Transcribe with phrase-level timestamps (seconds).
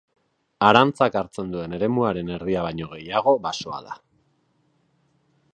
[0.67, 4.03] Arantzak hartzen duen eremuaren erdia baino gehiago basoa da.